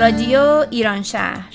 رادیو 0.00 0.66
ایران 0.70 1.02
شهر. 1.02 1.54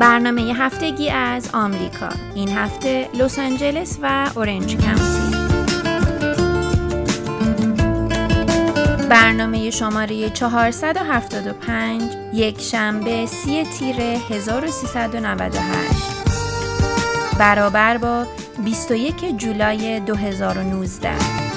برنامه 0.00 0.42
هفتگی 0.42 1.10
از 1.10 1.50
آمریکا. 1.54 2.08
این 2.34 2.48
هفته 2.48 3.08
لس 3.14 3.38
آنجلس 3.38 3.98
و 4.02 4.30
اورنج 4.34 4.76
کانتی 4.76 5.36
برنامه 9.08 9.70
شماره 9.70 10.30
475 10.30 12.02
یک 12.34 12.60
شنبه 12.60 13.26
سی 13.26 13.64
تیر 13.64 13.96
1398 13.96 15.54
برابر 17.38 17.98
با 17.98 18.26
21 18.64 19.36
جولای 19.36 20.00
2019 20.00 21.53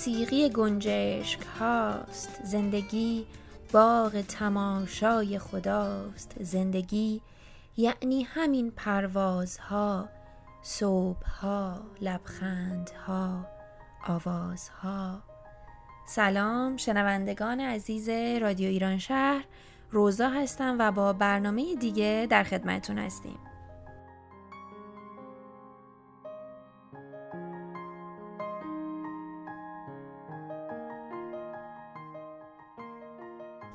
موسیقی 0.00 0.48
گنجشک 0.48 1.40
هاست. 1.60 2.40
زندگی 2.44 3.26
باغ 3.72 4.20
تماشای 4.20 5.38
خداست. 5.38 6.36
زندگی 6.40 7.20
یعنی 7.76 8.22
همین 8.22 8.70
پروازها 8.70 10.08
صبحها 10.62 11.80
لبخندها 12.00 13.46
آوازها. 14.06 15.22
سلام 16.08 16.76
شنوندگان 16.76 17.60
عزیز 17.60 18.08
رادیو 18.42 18.68
ایران 18.68 18.98
شهر. 18.98 19.44
روزا 19.90 20.28
هستم 20.28 20.76
و 20.78 20.92
با 20.92 21.12
برنامه 21.12 21.74
دیگه 21.74 22.26
در 22.30 22.42
خدمتون 22.42 22.98
هستیم. 22.98 23.38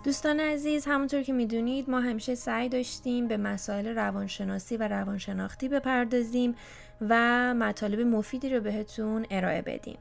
دوستان 0.06 0.40
عزیز 0.40 0.86
همونطور 0.86 1.22
که 1.22 1.34
می‌دونید 1.34 1.90
ما 1.90 2.00
همیشه 2.00 2.36
سعی 2.36 2.70
داشتیم 2.70 3.28
به 3.28 3.38
مسائل 3.38 3.88
روانشناسی 3.88 4.78
و 4.78 4.88
روانشناختی 4.88 5.70
بپردازیم 5.70 6.56
و 7.02 7.54
مطالب 7.54 8.00
مفیدی 8.00 8.50
رو 8.50 8.62
بهتون 8.62 9.26
ارائه 9.30 9.62
بدیم 9.62 9.98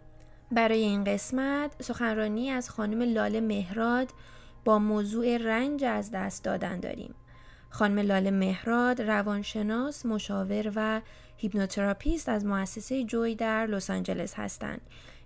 برای 0.52 0.78
این 0.82 1.04
قسمت 1.04 1.82
سخنرانی 1.82 2.50
از 2.50 2.70
خانم 2.70 3.02
لاله 3.02 3.40
مهراد 3.40 4.10
با 4.64 4.78
موضوع 4.78 5.36
رنج 5.36 5.84
از 5.84 6.10
دست 6.10 6.44
دادن 6.44 6.80
داریم 6.80 7.14
خانم 7.70 7.98
لاله 7.98 8.30
مهراد 8.30 9.02
روانشناس، 9.02 10.06
مشاور 10.06 10.72
و 10.76 11.00
hypnotherapist 11.36 12.28
از 12.28 12.44
مؤسسه 12.44 13.04
Joy 13.04 13.34
در 13.34 13.66
لس 13.66 13.90
آنجلس 13.90 14.34
هستند. 14.34 14.80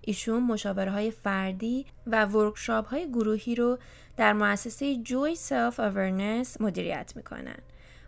ایشون 0.09 0.43
مشاورهای 0.43 1.11
فردی 1.11 1.85
و 2.07 2.25
workshop 2.25 2.87
های 2.87 3.09
گروهی 3.09 3.55
رو 3.55 3.77
در 4.17 4.33
مؤسسه 4.33 4.95
Joy 4.95 5.35
Self 5.35 5.79
Awareness 5.79 6.61
مدیریت 6.61 7.13
می‌کنن. 7.15 7.57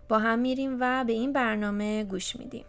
با 0.09 0.19
هم 0.19 0.39
میریم 0.39 0.77
و 0.79 1.03
به 1.03 1.13
این 1.13 1.33
برنامه 1.33 2.03
گوش 2.03 2.35
میدیم. 2.35 2.65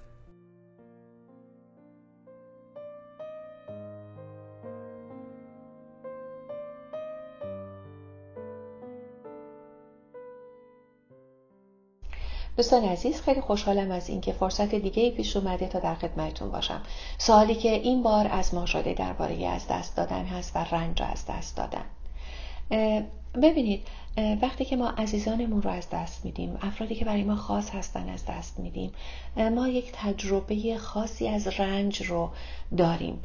دوستان 12.57 12.85
عزیز 12.85 13.21
خیلی 13.21 13.41
خوشحالم 13.41 13.91
از 13.91 14.09
اینکه 14.09 14.33
فرصت 14.33 14.75
دیگه 14.75 15.11
پیش 15.11 15.37
اومده 15.37 15.67
تا 15.69 15.79
در 15.79 15.95
خدمتتون 15.95 16.51
باشم. 16.51 16.83
سوالی 17.19 17.55
که 17.55 17.71
این 17.71 18.03
بار 18.03 18.29
از 18.31 18.55
ما 18.55 18.67
شده 18.67 18.95
درباره 18.95 19.47
از 19.47 19.67
دست 19.69 19.97
دادن 19.97 20.25
هست 20.25 20.57
و 20.57 20.59
رنج 20.59 21.03
از 21.03 21.27
دست 21.27 21.57
دادن. 21.57 21.85
ببینید 23.43 23.83
وقتی 24.43 24.65
که 24.65 24.77
ما 24.77 24.89
عزیزانمون 24.89 25.63
رو 25.63 25.71
از 25.71 25.91
دست 25.91 26.25
میدیم 26.25 26.59
افرادی 26.63 26.95
که 26.95 27.05
برای 27.05 27.23
ما 27.23 27.37
خاص 27.37 27.71
هستن 27.71 28.09
از 28.09 28.25
دست 28.27 28.59
میدیم 28.59 28.93
ما 29.37 29.69
یک 29.69 29.93
تجربه 29.93 30.77
خاصی 30.79 31.29
از 31.29 31.47
رنج 31.47 32.03
رو 32.03 32.31
داریم. 32.77 33.25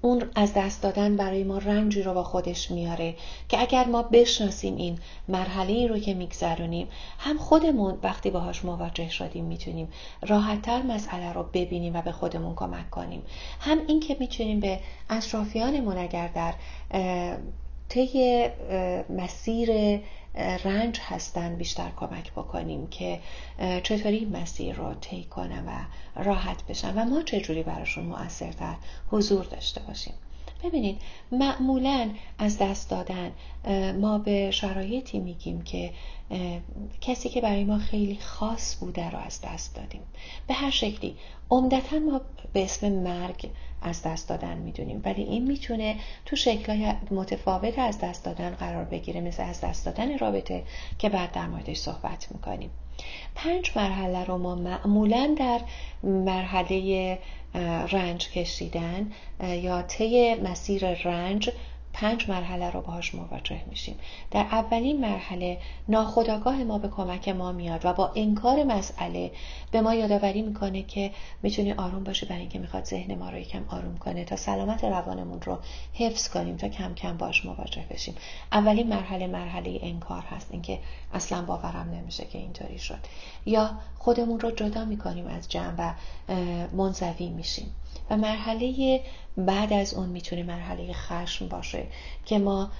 اون 0.00 0.22
از 0.34 0.54
دست 0.54 0.82
دادن 0.82 1.16
برای 1.16 1.44
ما 1.44 1.58
رنجی 1.58 2.02
رو 2.02 2.14
با 2.14 2.24
خودش 2.24 2.70
میاره 2.70 3.14
که 3.48 3.60
اگر 3.60 3.86
ما 3.86 4.02
بشناسیم 4.02 4.76
این 4.76 4.98
مرحله 5.28 5.86
رو 5.86 5.98
که 5.98 6.14
میگذرونیم 6.14 6.88
هم 7.18 7.38
خودمون 7.38 7.98
وقتی 8.02 8.30
باهاش 8.30 8.64
مواجه 8.64 9.08
شدیم 9.08 9.44
می‌تونیم 9.44 9.88
راحتتر 10.22 10.82
مسئله 10.82 11.32
رو 11.32 11.42
ببینیم 11.42 11.96
و 11.96 12.02
به 12.02 12.12
خودمون 12.12 12.54
کمک 12.54 12.90
کنیم. 12.90 13.22
هم 13.60 13.78
این 13.86 14.00
که 14.00 14.16
می‌تونیم 14.20 14.60
به 14.60 14.80
اطرافیانمون 15.10 15.98
اگر 15.98 16.28
در 16.28 16.54
طی 17.88 18.48
مسیر 19.08 20.00
رنج 20.64 21.00
هستن 21.02 21.56
بیشتر 21.56 21.90
کمک 21.96 22.32
بکنیم 22.32 22.86
که 22.86 23.20
چطوری 23.82 24.24
مسیر 24.24 24.74
رو 24.74 24.94
طی 24.94 25.24
کنن 25.24 25.64
و 25.66 25.72
راحت 26.22 26.66
بشن 26.66 26.94
و 26.94 27.04
ما 27.04 27.22
چجوری 27.22 27.62
براشون 27.62 28.04
مؤثرتر 28.04 28.74
حضور 29.10 29.44
داشته 29.44 29.80
باشیم. 29.80 30.14
ببینید 30.64 31.00
معمولا 31.32 32.10
از 32.38 32.58
دست 32.58 32.90
دادن 32.90 33.32
ما 34.00 34.18
به 34.18 34.50
شرایطی 34.50 35.18
میگیم 35.18 35.62
که 35.62 35.90
کسی 37.00 37.28
که 37.28 37.40
برای 37.40 37.64
ما 37.64 37.78
خیلی 37.78 38.18
خاص 38.20 38.76
بوده 38.80 39.10
رو 39.10 39.18
از 39.18 39.40
دست 39.44 39.76
دادیم. 39.76 40.02
به 40.46 40.54
هر 40.54 40.70
شکلی 40.70 41.16
عمدتا 41.50 41.98
ما 41.98 42.20
به 42.52 42.64
اسم 42.64 42.92
مرگ 42.92 43.50
از 43.82 44.02
دست 44.02 44.28
دادن 44.28 44.58
می‌دونیم. 44.58 45.02
ولی 45.04 45.22
این 45.22 45.46
می‌تونه 45.46 45.96
تو 46.26 46.36
شکلهای 46.36 46.92
متفاوت 47.10 47.78
از 47.78 47.98
دست 47.98 48.24
دادن 48.24 48.50
قرار 48.50 48.84
بگیره 48.84 49.20
مثل 49.20 49.42
از 49.42 49.60
دست 49.60 49.86
دادن 49.86 50.18
رابطه 50.18 50.62
که 50.98 51.08
بعد 51.08 51.32
در 51.32 51.46
موردش 51.46 51.76
صحبت 51.76 52.28
می‌کنیم. 52.30 52.70
پنج 53.34 53.72
مرحله 53.76 54.24
رو 54.24 54.38
ما 54.38 54.54
معمولا 54.54 55.34
در 55.38 55.60
مرحله 56.02 57.18
رنج 57.92 58.28
کشیدن 58.28 59.12
یا 59.40 59.82
طی 59.82 60.34
مسیر 60.34 60.94
رنج 60.94 61.50
پنج 62.00 62.30
مرحله 62.30 62.70
رو 62.70 62.80
باهاش 62.80 63.14
مواجه 63.14 63.60
میشیم. 63.70 63.98
در 64.30 64.40
اولین 64.40 65.00
مرحله 65.00 65.58
ناخداگاه 65.88 66.56
ما 66.56 66.78
به 66.78 66.88
کمک 66.88 67.28
ما 67.28 67.52
میاد 67.52 67.84
و 67.84 67.92
با 67.92 68.12
انکار 68.16 68.64
مسئله 68.64 69.30
به 69.70 69.80
ما 69.80 69.94
یادآوری 69.94 70.42
می‌کنه 70.42 70.82
که 70.82 71.10
می‌تونی 71.42 71.72
آروم 71.72 72.04
باشی 72.04 72.26
برای 72.26 72.40
اینکه 72.40 72.58
می‌خواد 72.58 72.84
ذهن 72.84 73.14
ما 73.14 73.30
رو 73.30 73.38
یکم 73.38 73.64
آروم 73.68 73.96
کنه 73.96 74.24
تا 74.24 74.36
سلامت 74.36 74.84
روانمون 74.84 75.40
رو 75.40 75.58
حفظ 75.94 76.28
کنیم 76.28 76.56
تا 76.56 76.68
کم 76.68 76.94
کم 76.94 77.16
باش 77.16 77.44
مواجه 77.44 77.84
بشیم. 77.90 78.14
اولین 78.52 78.88
مرحله 78.88 79.26
مرحله 79.26 79.78
انکار 79.82 80.22
هست 80.22 80.48
اینکه 80.50 80.78
اصلا 81.14 81.42
باورم 81.42 81.90
نمیشه 81.94 82.24
که 82.24 82.38
اینطوری 82.38 82.78
شد. 82.78 82.98
یا 83.46 83.70
خودمون 83.98 84.40
رو 84.40 84.50
جدا 84.50 84.84
می‌کنیم 84.84 85.26
از 85.26 85.48
جمع 85.48 85.74
و 85.78 85.92
منزوی 86.72 87.28
میشیم. 87.28 87.74
و 88.10 88.16
مرحله 88.16 89.00
بعد 89.36 89.72
از 89.72 89.94
اون 89.94 90.08
می‌تونه 90.08 90.42
مرحله 90.42 90.92
خشم 90.92 91.48
باشه 91.48 91.86
که 92.26 92.38
ما 92.38 92.70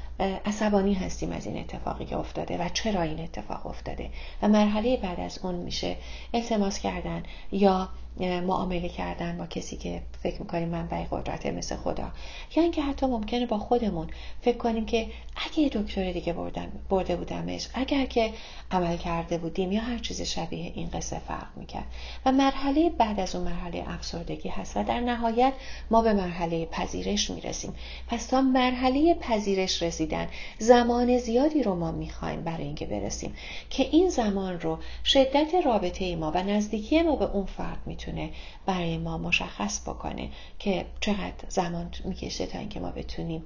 عصبانی 0.44 0.94
هستیم 0.94 1.32
از 1.32 1.46
این 1.46 1.58
اتفاقی 1.58 2.04
که 2.04 2.16
افتاده 2.16 2.58
و 2.58 2.68
چرا 2.68 3.02
این 3.02 3.20
اتفاق 3.20 3.66
افتاده. 3.66 4.10
و 4.42 4.48
مرحله 4.48 4.96
بعد 4.96 5.20
از 5.20 5.38
اون 5.42 5.54
میشه 5.54 5.96
التماس 6.34 6.78
کردن 6.78 7.22
یا 7.52 7.88
معامله 8.18 8.88
کردن 8.88 9.38
با 9.38 9.46
کسی 9.46 9.76
که 9.76 10.02
فکر 10.22 10.40
می‌کنیم 10.40 10.68
منبع 10.68 11.04
قدرت 11.10 11.46
مثل 11.46 11.76
خدا. 11.76 12.08
یا 12.56 12.62
اینکه 12.62 12.82
حتی 12.82 13.06
ممکنه 13.06 13.46
با 13.46 13.58
خودمون 13.58 14.06
فکر 14.40 14.56
کنیم 14.56 14.86
که 14.86 15.06
اگه 15.36 15.68
دکتر 15.68 16.12
دیگه 16.12 16.32
بردم 16.32 16.72
برده 16.90 17.16
بودمش 17.16 17.68
اگر 17.74 18.06
که 18.06 18.32
عمل 18.70 18.96
کرده 18.96 19.38
بودیم 19.38 19.72
یا 19.72 19.80
هر 19.80 19.98
چیز 19.98 20.22
شبیه 20.22 20.72
این 20.74 20.90
قصه 20.90 21.18
فرق 21.18 21.46
می‌کرد. 21.56 21.86
و 22.26 22.32
مرحله 22.32 22.90
بعد 22.90 23.20
از 23.20 23.34
اون 23.34 23.44
مرحله 23.44 23.84
افسردگی 23.86 24.48
هست 24.48 24.76
و 24.76 24.82
در 24.82 25.00
نهایت 25.00 25.52
ما 25.90 26.02
به 26.02 26.12
مرحله 26.12 26.66
پذیرش 26.66 27.30
می‌رسیم. 27.30 27.74
پس 28.08 28.26
تا 28.26 28.40
مرحله 28.40 29.14
پذیرش 29.14 29.82
رسیدن 29.82 30.28
زمان 30.58 31.18
زیادی 31.18 31.62
رو 31.62 31.74
ما 31.74 31.92
می‌خوایم 31.92 32.44
برای 32.44 32.64
اینکه 32.64 32.86
برسیم 32.86 33.34
که 33.70 33.88
این 33.92 34.08
زمان 34.08 34.60
رو 34.60 34.78
شدت 35.04 35.54
رابطه 35.64 36.16
ما 36.16 36.30
و 36.30 36.42
نزدیکی 36.42 37.02
ما 37.02 37.16
به 37.16 37.24
اون 37.24 37.44
فرد 37.44 37.78
می‌تونه 38.08 38.30
برای 38.66 38.98
ما 38.98 39.18
مشخص 39.18 39.80
بکنه 39.80 40.28
که 40.58 40.86
چقدر 41.00 41.34
زمان 41.48 41.90
می‌کشه 42.04 42.46
تا 42.46 42.58
اینکه 42.58 42.80
ما 42.80 42.90
بتونیم 42.90 43.42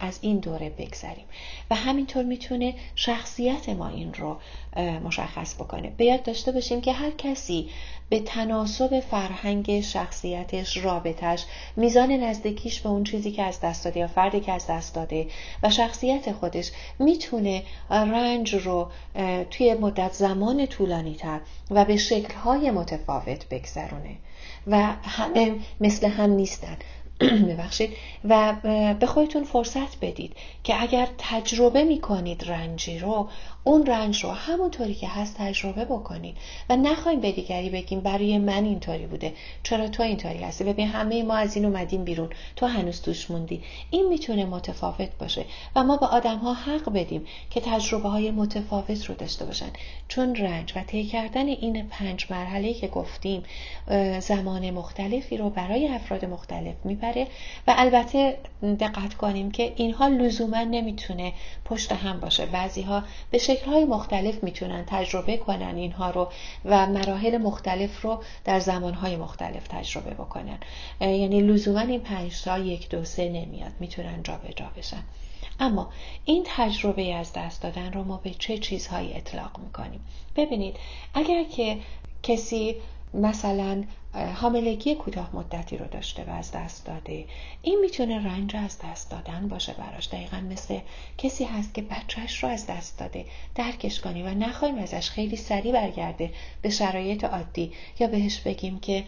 از 0.00 0.18
این 0.22 0.38
دوره 0.38 0.70
بگذریم. 0.70 1.24
و 1.70 1.74
همینطور 1.74 2.24
می‌تونه 2.24 2.74
شخصیت 2.94 3.68
ما 3.68 3.88
این 3.88 4.14
رو 4.14 4.36
مشخص 5.04 5.54
بکنه. 5.54 5.92
به 5.96 6.16
داشته 6.16 6.52
باشیم 6.52 6.80
که 6.80 6.92
هر 6.92 7.10
کسی 7.10 7.68
به 8.10 8.20
تناسب 8.20 9.00
فرهنگ 9.00 9.80
شخصیتش 9.80 10.76
رابطش 10.76 11.44
میزان 11.76 12.12
نزدیکیش 12.12 12.80
به 12.80 12.88
اون 12.88 13.04
چیزی 13.04 13.32
که 13.32 13.42
از 13.42 13.60
دست 13.60 13.84
داده 13.84 14.00
یا 14.00 14.06
فردی 14.06 14.40
که 14.40 14.52
از 14.52 14.66
دست 14.66 14.94
داده 14.94 15.26
و 15.62 15.70
شخصیت 15.70 16.32
خودش 16.32 16.70
می‌تونه 16.98 17.62
رنج 17.90 18.54
رو 18.54 18.88
توی 19.50 19.74
مدت 19.74 20.12
زمان 20.12 20.66
طولانی 20.66 21.14
تر 21.14 21.40
و 21.70 21.84
به 21.84 21.96
شکلهای 21.96 22.70
متفاوت 22.70 23.48
بگذرونه. 23.48 24.16
و 24.66 24.76
همه 25.02 25.54
مثل 25.80 26.08
هم 26.08 26.30
نیستن. 26.30 26.76
ببخشید. 27.50 27.90
و 28.24 28.54
به 29.00 29.06
خودتون 29.06 29.44
فرصت 29.44 30.00
بدید 30.00 30.36
که 30.64 30.82
اگر 30.82 31.08
تجربه 31.18 31.84
می 31.84 32.00
کنید 32.00 32.44
رنجی 32.44 32.98
رو 32.98 33.28
اون 33.64 33.86
رنج 33.86 34.24
رو 34.24 34.30
همونطوری 34.30 34.94
که 34.94 35.08
هست 35.08 35.36
تجربه 35.38 35.84
بکنید. 35.84 36.36
و 36.68 36.76
نخوایم 36.76 37.20
به 37.20 37.32
دیگری 37.32 37.70
بگیم 37.70 38.00
برای 38.00 38.38
من 38.38 38.64
اینطوری 38.64 39.06
بوده 39.06 39.32
چرا 39.62 39.88
تو 39.88 40.02
اینطوری 40.02 40.38
هستی؟ 40.38 40.64
ببین 40.64 40.88
همه 40.88 41.22
ما 41.22 41.34
از 41.34 41.56
این 41.56 41.64
اومدیم 41.64 42.04
بیرون. 42.04 42.30
تو 42.56 42.66
هنوز 42.66 43.02
توش 43.02 43.30
موندی. 43.30 43.62
این 43.90 44.08
می‌تونه 44.08 44.44
متفاوت 44.44 45.10
باشه. 45.20 45.44
و 45.76 45.84
ما 45.84 45.96
به 45.96 46.06
آدم 46.06 46.38
ها 46.38 46.54
حق 46.54 46.92
بدیم 46.92 47.26
که 47.50 47.60
تجربه 47.60 48.08
های 48.08 48.30
متفاوت 48.30 49.04
رو 49.04 49.14
داشته 49.14 49.44
باشن. 49.44 49.70
چون 50.08 50.36
رنج 50.36 50.72
و 50.76 50.82
طی 50.82 51.04
کردن 51.04 51.46
این 51.46 51.88
پنج 51.88 52.26
مرحله 52.30 52.74
که 52.74 52.88
گفتیم 52.88 53.42
زمان 54.20 54.70
مختلفی 54.70 55.36
رو 55.36 55.50
برای 55.50 55.88
افراد 55.88 56.24
مختلف 56.24 56.74
می‌بره 56.84 57.09
و 57.66 57.74
البته 57.76 58.38
دقت 58.80 59.14
کنیم 59.14 59.50
که 59.50 59.72
اینها 59.76 60.08
لزوما 60.08 60.62
نمی‌تونه 60.62 61.32
پشت 61.64 61.92
هم 61.92 62.20
باشه. 62.20 62.46
بعضی 62.46 62.82
ها 62.82 63.02
به 63.30 63.38
شکلهای 63.38 63.84
مختلف 63.84 64.44
می‌تونن 64.44 64.84
تجربه 64.86 65.36
کنن 65.36 65.76
اینها 65.76 66.10
رو 66.10 66.28
و 66.64 66.86
مراحل 66.86 67.38
مختلف 67.38 68.02
رو 68.02 68.22
در 68.44 68.60
زمانهای 68.60 69.16
مختلف 69.16 69.68
تجربه 69.68 70.10
بکنن. 70.10 70.58
یعنی 71.00 71.40
لزوما 71.40 71.80
این 71.80 72.00
پنج 72.00 72.42
تا 72.42 72.58
یک 72.58 72.88
دو 72.88 73.04
سه 73.04 73.28
نمیاد. 73.28 73.72
می‌تونن 73.80 74.22
جابجا 74.22 74.50
جا 74.56 74.70
بشن. 74.76 75.02
اما 75.60 75.90
این 76.24 76.42
تجربه 76.46 77.14
از 77.14 77.32
دست 77.32 77.62
دادن 77.62 77.92
رو 77.92 78.04
ما 78.04 78.16
به 78.16 78.30
چه 78.30 78.58
چیزهایی 78.58 79.12
اطلاق 79.12 79.58
می‌کنیم؟ 79.58 80.00
ببینید 80.36 80.76
اگر 81.14 81.44
که 81.44 81.78
کسی 82.22 82.76
مثلا 83.14 83.84
حاملگی 84.14 84.94
کوتاه 84.94 85.36
مدتی 85.36 85.76
رو 85.76 85.86
داشته 85.86 86.24
و 86.24 86.30
از 86.30 86.52
دست 86.52 86.86
داده. 86.86 87.24
این 87.62 87.78
می‌تونه 87.80 88.26
رنج 88.26 88.56
از 88.56 88.78
دست 88.84 89.10
دادن 89.10 89.48
باشه 89.48 89.72
براش. 89.72 90.08
دقیقا 90.08 90.36
مثل 90.36 90.78
کسی 91.18 91.44
هست 91.44 91.74
که 91.74 91.82
بچهش 91.82 92.44
رو 92.44 92.48
از 92.48 92.66
دست 92.66 92.98
داده. 92.98 93.24
درکش 93.54 94.00
کنی 94.00 94.22
و 94.22 94.34
نخواهیم 94.34 94.78
ازش 94.78 95.10
خیلی 95.10 95.36
سریع 95.36 95.72
برگرده 95.72 96.30
به 96.62 96.70
شرایط 96.70 97.24
عادی. 97.24 97.72
یا 97.98 98.06
بهش 98.06 98.40
بگیم 98.40 98.80
که 98.80 99.04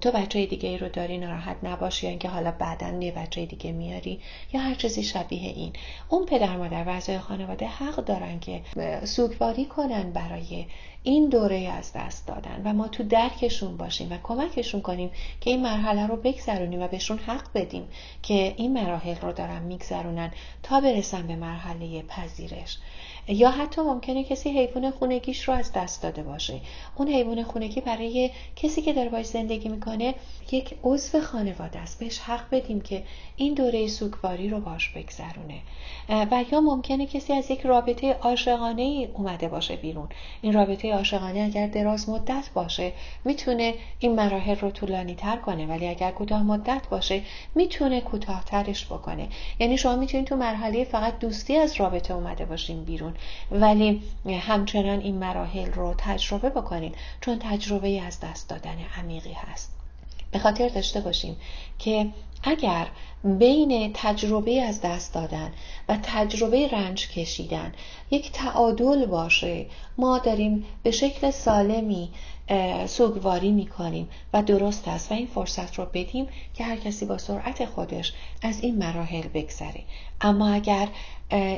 تو 0.00 0.10
بچه 0.10 0.46
دیگه 0.46 0.76
رو 0.76 0.88
داری 0.88 1.18
ناراحت 1.18 1.56
نباش 1.62 2.02
یا 2.02 2.10
اینکه 2.10 2.28
حالا 2.28 2.50
بعدا 2.50 2.98
یه 3.00 3.12
بچه 3.12 3.46
دیگه 3.46 3.72
میاری. 3.72 4.20
یا 4.52 4.60
هر 4.60 4.74
چیزی 4.74 5.02
شبیه 5.02 5.50
این. 5.50 5.72
اون 6.08 6.26
پدر 6.26 6.56
مادر 6.56 7.00
و 7.08 7.18
خانواده 7.18 7.66
حق 7.66 7.96
دارن 7.96 8.40
که 8.40 8.62
سوگواری 9.04 9.64
کنن 9.64 10.12
برای 10.12 10.66
این 11.02 11.28
دوره 11.28 11.56
از 11.56 11.92
دست 11.92 12.26
دادن. 12.26 12.62
و 12.64 12.72
ما 12.72 12.88
تو 12.88 13.02
درکشون 13.02 13.76
باشیم 13.76 14.12
و 14.12 14.18
کمکشون 14.34 14.80
کنیم 14.80 15.10
که 15.40 15.50
این 15.50 15.62
مرحله 15.62 16.06
رو 16.06 16.16
بگذرونیم 16.16 16.82
و 16.82 16.88
بهشون 16.88 17.18
حق 17.18 17.46
بدیم 17.54 17.88
که 18.22 18.54
این 18.56 18.72
مراحل 18.72 19.16
رو 19.22 19.32
دارن 19.32 19.62
میگذرونن 19.62 20.30
تا 20.62 20.80
برسن 20.80 21.26
به 21.26 21.36
مرحله 21.36 22.02
پذیرش. 22.02 22.78
یا 23.28 23.50
حتی 23.50 23.80
ممکنه 23.80 24.24
کسی 24.24 24.50
حیوان 24.50 24.90
خونگیش 24.90 25.48
رو 25.48 25.54
از 25.54 25.72
دست 25.72 26.02
داده 26.02 26.22
باشه. 26.22 26.60
اون 26.96 27.08
حیوان 27.08 27.42
خونگی 27.42 27.80
برای 27.80 28.30
کسی 28.56 28.82
که 28.82 28.92
داره 28.92 29.08
باش 29.08 29.26
زندگی 29.26 29.68
می‌کنه 29.68 30.14
یک 30.52 30.74
عضو 30.84 31.20
خانواده 31.20 31.78
است. 31.78 31.98
بهش 32.00 32.18
حق 32.18 32.50
بدیم 32.50 32.80
که 32.80 33.02
این 33.36 33.54
دوره 33.54 33.86
سوگواری 33.86 34.48
رو 34.48 34.60
باش 34.60 34.88
بگذرونه. 34.88 35.58
و 36.08 36.44
یا 36.52 36.60
ممکنه 36.60 37.06
کسی 37.06 37.32
از 37.32 37.50
یک 37.50 37.60
رابطه 37.60 38.12
عاشقانه 38.12 38.82
ای 38.82 39.08
اومده 39.14 39.48
باشه 39.48 39.76
بیرون. 39.76 40.08
این 40.42 40.52
رابطه 40.52 40.92
عاشقانه 40.92 41.40
اگر 41.40 41.66
دراز 41.66 42.08
مدت 42.08 42.50
باشه 42.54 42.92
می‌تونه 43.24 43.74
این 43.98 44.14
مراحل 44.14 44.56
رو 44.56 44.70
طولانی 44.70 45.14
تر 45.14 45.36
کنه. 45.36 45.66
ولی 45.66 45.88
اگر 45.88 46.10
کوتاه 46.10 46.42
مدت 46.42 46.82
باشه 46.90 47.22
می‌تونه 47.54 48.00
کوتاهترش 48.00 48.86
بکنه. 48.86 49.28
یعنی 49.58 49.78
شما 49.78 49.96
می‌تونید 49.96 50.26
تو 50.26 50.36
مرحله 50.36 50.84
فقط 50.84 51.18
دوستی 51.18 51.56
از 51.56 51.80
رابطه 51.80 52.14
اومده 52.14 52.44
باشین 52.44 52.84
بیرون. 52.84 53.13
ولی 53.50 54.02
همچنان 54.26 55.00
این 55.00 55.18
مراحل 55.18 55.72
رو 55.72 55.94
تجربه 55.98 56.50
بکنید 56.50 56.94
چون 57.20 57.38
تجربه 57.38 58.02
از 58.02 58.20
دست 58.20 58.48
دادن 58.48 58.76
عمیقی 58.98 59.32
هست. 59.32 59.70
به 60.30 60.38
خاطر 60.38 60.68
داشته 60.68 61.00
باشیم 61.00 61.36
که 61.78 62.06
اگر 62.42 62.86
بین 63.24 63.90
تجربه 63.94 64.62
از 64.62 64.80
دست 64.80 65.14
دادن 65.14 65.52
و 65.88 65.98
تجربه 66.02 66.68
رنج 66.68 67.08
کشیدن 67.08 67.72
یک 68.10 68.32
تعادل 68.32 69.06
باشه 69.06 69.66
ما 69.98 70.18
داریم 70.18 70.64
به 70.82 70.90
شکل 70.90 71.30
سالمی 71.30 72.10
سوگواری 72.86 73.52
می‌کنیم 73.52 74.08
و 74.32 74.42
درست 74.42 74.88
است 74.88 75.12
و 75.12 75.14
این 75.14 75.26
فرصت 75.26 75.78
رو 75.78 75.86
بدیم 75.94 76.26
که 76.54 76.64
هر 76.64 76.76
کسی 76.76 77.06
با 77.06 77.18
سرعت 77.18 77.64
خودش 77.64 78.12
از 78.42 78.60
این 78.60 78.78
مراحل 78.78 79.28
بگذره. 79.34 79.80
اما 80.20 80.48
اگر 80.48 80.88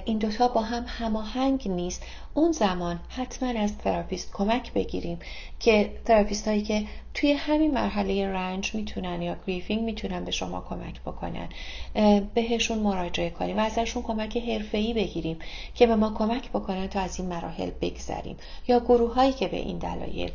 این 0.05 0.19
دوتا 0.19 0.49
با 0.49 0.63
هم 0.63 0.85
هماهنگ 0.87 1.69
نیست 1.69 2.03
اون 2.35 2.53
زمان 2.53 3.01
حتما 3.09 3.61
از 3.61 3.79
تراپیست 3.79 4.33
کمک 4.33 4.73
بگیریم 4.73 5.19
که 5.61 5.93
therapist 6.05 6.49
هایی 6.49 6.63
که 6.63 6.85
توی 7.15 7.33
همین 7.33 7.75
مرحله 7.75 8.29
رنج 8.29 8.75
می‌تونن 8.75 9.23
یا 9.23 9.37
grieving 9.47 9.83
می‌تونن 9.83 10.25
به 10.25 10.31
شما 10.31 10.67
کمک 10.69 11.01
بکنن 11.01 11.49
بهشون 12.35 12.79
مراجعه 12.79 13.31
کنیم 13.31 13.59
و 13.59 13.61
ازشون 13.61 14.03
کمک 14.03 14.37
حرفه‌ای 14.37 14.95
بگیریم 14.95 15.39
که 15.75 15.87
به 15.87 15.97
ما 15.97 16.15
کمک 16.19 16.51
بکنن 16.51 16.87
تا 16.87 17.01
از 17.01 17.21
این 17.21 17.29
مراحل 17.29 17.71
بگذریم. 17.81 18.37
یا 18.69 18.81
گروه 18.81 19.15
هایی 19.15 19.33
که 19.33 19.49
به 19.49 19.57
این 19.57 19.79
دلایل 19.79 20.31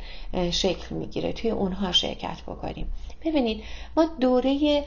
شکل 0.49 0.95
می‌گیره 0.95 1.33
توی 1.33 1.51
اونها 1.51 1.91
شرکت 1.91 2.41
بکنیم. 2.47 2.93
ببینید 3.25 3.63
ما 3.97 4.05
دوره 4.19 4.83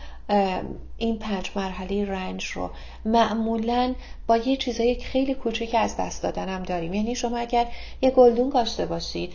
این 0.98 1.18
پنج 1.18 1.50
مرحله 1.56 2.04
رنج 2.04 2.44
رو 2.44 2.70
معمولا 3.04 3.94
با 4.26 4.36
یه 4.36 4.56
چیزای 4.56 4.94
خیلی 4.94 5.34
کوچیک 5.34 5.74
از 5.74 5.96
دست 5.96 6.22
دادن 6.22 6.48
هم 6.48 6.62
داریم. 6.62 6.94
یعنی 6.94 7.14
شما 7.14 7.38
اگر 7.38 7.66
یه 8.02 8.10
گلدون 8.10 8.50
کاشته 8.50 8.86
باشید 8.86 9.32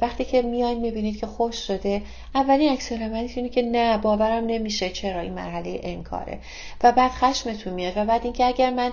وقتی 0.00 0.24
که 0.24 0.42
میاین 0.42 0.80
می‌بینید 0.80 1.20
که 1.20 1.26
خوش 1.26 1.56
شده 1.56 2.02
اولین 2.34 2.72
عکس 2.72 2.92
اینه 2.92 3.48
که 3.48 3.62
نه 3.62 3.98
باورم 3.98 4.46
نمیشه 4.46 4.90
چرا 4.90 5.20
این 5.20 5.34
مرحله 5.34 5.80
انکاره. 5.82 6.38
و 6.82 6.92
بعد 6.92 7.10
خشمتون 7.10 7.72
میاد 7.72 7.92
و 7.96 8.04
بعد 8.04 8.24
اینکه 8.24 8.46
اگر 8.46 8.70
من 8.70 8.92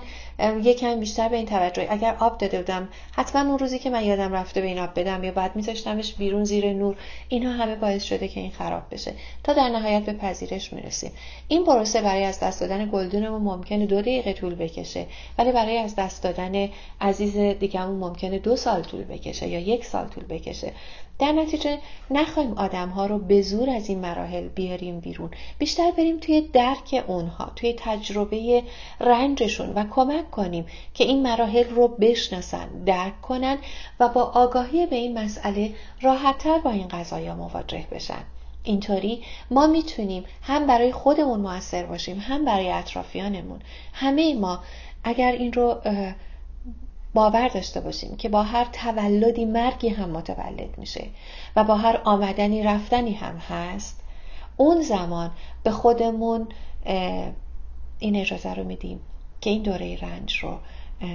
یکم 0.62 1.00
بیشتر 1.00 1.28
به 1.28 1.36
این 1.36 1.46
توجه 1.46 1.86
اگر 1.90 2.16
آب 2.20 2.38
داده 2.38 2.58
بودم 2.58 2.88
حتما 3.12 3.50
اون 3.50 3.58
روزی 3.58 3.78
که 3.78 3.90
من 3.90 4.04
یادم 4.04 4.32
رفته 4.32 4.60
به 4.60 4.66
این 4.66 4.78
آب 4.78 5.00
بدم 5.00 5.24
یا 5.24 5.32
بعد 5.32 5.56
میذاشتمش 5.56 6.14
بیرون 6.14 6.44
زیر 6.44 6.59
نور 6.66 6.96
اینها 7.28 7.52
همه 7.52 7.74
باعث 7.74 8.04
شده 8.04 8.28
که 8.28 8.40
این 8.40 8.50
خراب 8.50 8.82
بشه. 8.90 9.12
تا 9.44 9.52
در 9.52 9.68
نهایت 9.68 10.02
به 10.02 10.12
پذیرش 10.12 10.72
می‌رسیم. 10.72 11.12
این 11.48 11.64
پروسه 11.64 12.02
برای 12.02 12.24
از 12.24 12.40
دست 12.40 12.60
دادن 12.60 12.90
گلدونمون 12.92 13.42
ممکنه 13.42 13.86
دو 13.86 14.00
دقیقه 14.00 14.32
طول 14.32 14.54
بکشه 14.54 15.06
ولی 15.38 15.52
برای 15.52 15.78
از 15.78 15.94
دست 15.96 16.22
دادن 16.22 16.68
عزیز 17.00 17.36
دیگهمون 17.36 17.96
ممکنه 17.96 18.38
دو 18.38 18.56
سال 18.56 18.82
طول 18.82 19.04
بکشه 19.04 19.48
یا 19.48 19.58
یک 19.60 19.84
سال 19.84 20.08
طول 20.08 20.24
بکشه. 20.24 20.72
در 21.20 21.32
نتیجه 21.32 21.78
نخواهیم 22.10 22.52
آدم 22.52 22.88
ها 22.88 23.06
رو 23.06 23.18
به 23.18 23.42
زور 23.42 23.70
از 23.70 23.88
این 23.88 23.98
مراحل 23.98 24.48
بیاریم 24.48 25.00
بیرون. 25.00 25.30
بیشتر 25.58 25.90
بریم 25.90 26.18
توی 26.18 26.40
درک 26.40 27.04
اونها 27.06 27.52
توی 27.56 27.74
تجربه 27.78 28.62
رنجشون 29.00 29.68
و 29.74 29.84
کمک 29.90 30.30
کنیم 30.30 30.66
که 30.94 31.04
این 31.04 31.22
مراحل 31.22 31.68
رو 31.68 31.88
بشناسن 31.88 32.68
درک 32.86 33.20
کنن 33.20 33.58
و 34.00 34.08
با 34.08 34.22
آگاهی 34.22 34.86
به 34.86 34.96
این 34.96 35.18
مسئله 35.18 35.74
راحتتر 36.00 36.58
با 36.58 36.70
این 36.70 36.88
قضایا 36.88 37.34
مواجه 37.34 37.86
بشن. 37.92 38.24
اینطوری 38.64 39.22
ما 39.50 39.66
می‌تونیم 39.66 40.24
هم 40.42 40.66
برای 40.66 40.92
خودمون 40.92 41.40
موثر 41.40 41.86
باشیم 41.86 42.18
هم 42.18 42.44
برای 42.44 42.70
اطرافیانمون. 42.70 43.60
همه 43.92 44.34
ما 44.34 44.60
اگر 45.04 45.32
این 45.32 45.52
رو 45.52 45.80
باور 47.14 47.48
داشته 47.48 47.80
باشیم 47.80 48.16
که 48.16 48.28
با 48.28 48.42
هر 48.42 48.64
تولدی 48.64 49.44
مرگی 49.44 49.88
هم 49.88 50.10
متولد 50.10 50.78
میشه 50.78 51.06
و 51.56 51.64
با 51.64 51.76
هر 51.76 52.00
آمدنی 52.04 52.62
رفتنی 52.62 53.12
هم 53.12 53.36
هست 53.36 54.00
اون 54.56 54.82
زمان 54.82 55.30
به 55.62 55.70
خودمون 55.70 56.48
این 57.98 58.16
اجازه 58.16 58.54
رو 58.54 58.64
میدیم 58.64 59.00
که 59.40 59.50
این 59.50 59.62
دوره 59.62 59.98
رنج 60.02 60.38
رو 60.38 60.58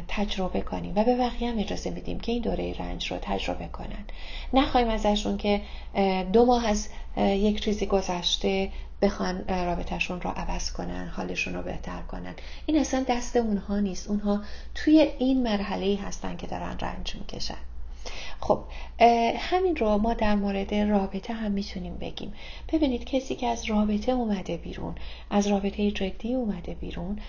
تجربه 0.08 0.62
کنیم. 0.62 0.94
و 0.96 1.04
به 1.04 1.16
بقیه 1.16 1.50
هم 1.50 1.60
اجازه 1.60 1.90
میدیم 1.90 2.20
که 2.20 2.32
این 2.32 2.42
دوره 2.42 2.76
رنج 2.80 3.12
رو 3.12 3.18
تجربه 3.22 3.68
کنن. 3.68 4.06
نخواهیم 4.54 4.90
ازشون 4.90 5.38
که 5.38 5.62
دو 6.34 6.46
ماه 6.46 6.68
از 6.68 6.90
یک 7.18 7.64
چیزی 7.64 7.86
گذشته 7.86 8.72
بخوان 9.02 9.48
رابطهشون 9.48 10.22
رو 10.22 10.30
عوض 10.30 10.72
کنن 10.72 11.08
حالشون 11.08 11.54
رو 11.54 11.62
بهتر 11.62 12.02
کنن. 12.02 12.34
این 12.66 12.80
اصلا 12.80 13.06
دست 13.10 13.36
اونها 13.36 13.80
نیست. 13.80 14.10
اونها 14.10 14.42
توی 14.76 15.00
این 15.20 15.44
مرحله 15.44 16.00
هستن 16.02 16.38
که 16.38 16.48
دارن 16.48 16.78
رنج 16.82 17.16
می‌کشن. 17.16 17.58
خب 18.48 18.60
همین 19.38 19.76
رو 19.76 19.98
ما 19.98 20.14
در 20.14 20.36
مورد 20.36 20.74
رابطه 20.74 21.34
هم 21.34 21.52
می‌تونیم 21.52 21.98
بگیم. 21.98 22.34
ببینید 22.74 23.06
کسی 23.06 23.36
که 23.36 23.48
از 23.48 23.66
رابطه 23.66 24.12
اومده 24.12 24.58
بیرون 24.58 24.96
از 25.30 25.48
رابطه 25.48 25.92
جدی 25.92 26.34
اومده 26.34 26.74
بیرون 26.74 27.20